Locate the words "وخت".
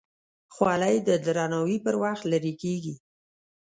2.03-2.23